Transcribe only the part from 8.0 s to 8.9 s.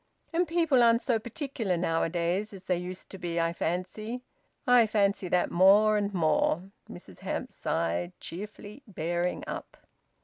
cheerfully